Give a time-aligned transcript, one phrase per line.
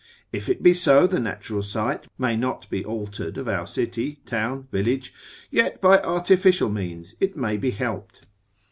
[0.33, 4.67] If it be so the natural site may not be altered of our city, town,
[4.71, 5.13] village,
[5.51, 8.25] yet by artificial means it may be helped.